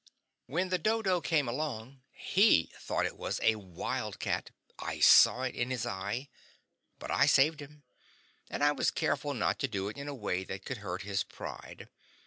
[0.47, 5.69] When the dodo came along he thought it was a wildcat I saw it in
[5.69, 6.27] his eye.
[6.97, 7.83] But I saved him.
[8.49, 11.21] And I was careful not to do it in a way that could hurt his
[11.21, 11.87] pride.